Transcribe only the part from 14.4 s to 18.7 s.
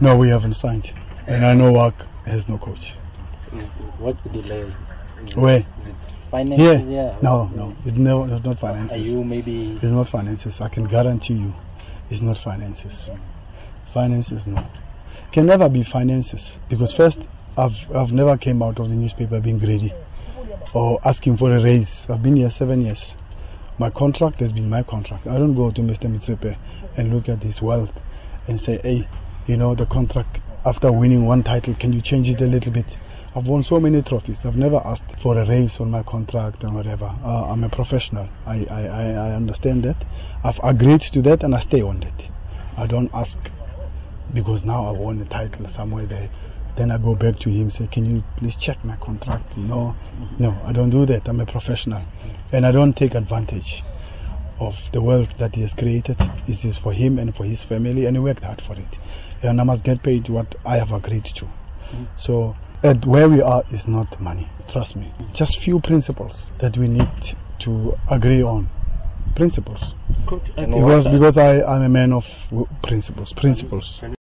no. Can never be finances because first, I've I've never came